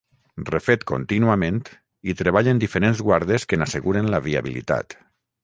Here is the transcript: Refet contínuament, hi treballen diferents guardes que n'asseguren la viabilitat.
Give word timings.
Refet 0.49 0.85
contínuament, 0.91 1.59
hi 2.07 2.15
treballen 2.23 2.63
diferents 2.65 3.03
guardes 3.11 3.47
que 3.53 3.61
n'asseguren 3.61 4.11
la 4.17 4.23
viabilitat. 4.31 4.99